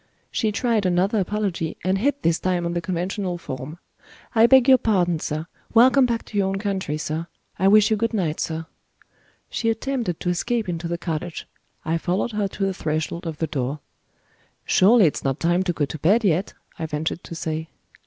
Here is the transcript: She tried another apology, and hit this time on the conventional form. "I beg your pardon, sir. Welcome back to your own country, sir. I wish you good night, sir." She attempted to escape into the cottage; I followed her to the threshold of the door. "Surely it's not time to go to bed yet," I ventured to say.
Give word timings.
She 0.31 0.51
tried 0.51 0.87
another 0.87 1.19
apology, 1.19 1.77
and 1.83 1.99
hit 1.99 2.23
this 2.23 2.39
time 2.39 2.65
on 2.65 2.73
the 2.73 2.81
conventional 2.81 3.37
form. 3.37 3.77
"I 4.33 4.47
beg 4.47 4.67
your 4.67 4.79
pardon, 4.79 5.19
sir. 5.19 5.45
Welcome 5.75 6.07
back 6.07 6.25
to 6.25 6.37
your 6.39 6.47
own 6.47 6.57
country, 6.57 6.97
sir. 6.97 7.27
I 7.59 7.67
wish 7.67 7.91
you 7.91 7.97
good 7.97 8.11
night, 8.11 8.39
sir." 8.39 8.65
She 9.51 9.69
attempted 9.69 10.19
to 10.19 10.29
escape 10.29 10.67
into 10.67 10.87
the 10.87 10.97
cottage; 10.97 11.45
I 11.85 11.99
followed 11.99 12.31
her 12.31 12.47
to 12.47 12.65
the 12.65 12.73
threshold 12.73 13.27
of 13.27 13.37
the 13.37 13.45
door. 13.45 13.79
"Surely 14.65 15.05
it's 15.05 15.23
not 15.23 15.39
time 15.39 15.61
to 15.61 15.71
go 15.71 15.85
to 15.85 15.99
bed 15.99 16.23
yet," 16.23 16.55
I 16.79 16.87
ventured 16.87 17.23
to 17.25 17.35
say. 17.35 17.69